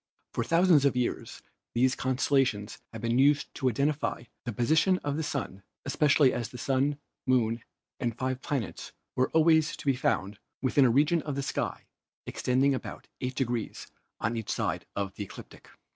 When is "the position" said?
4.45-4.97